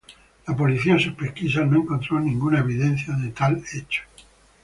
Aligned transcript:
La 0.47 0.55
policía 0.57 0.93
en 0.93 0.99
sus 0.99 1.13
pesquisas 1.13 1.67
no 1.69 1.81
encontró 1.81 2.19
ninguna 2.19 2.57
evidencia 2.61 3.13
de 3.17 3.29
tal 3.29 3.63
hecho. 3.71 4.01